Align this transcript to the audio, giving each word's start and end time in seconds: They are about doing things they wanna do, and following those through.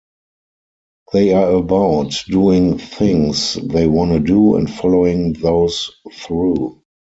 They 1.13 1.31
are 1.33 1.51
about 1.53 2.23
doing 2.25 2.79
things 2.79 3.53
they 3.53 3.85
wanna 3.85 4.19
do, 4.19 4.55
and 4.55 4.67
following 4.67 5.33
those 5.33 5.91
through. 6.11 6.81